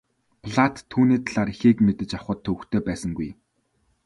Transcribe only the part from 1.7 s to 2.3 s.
мэдэж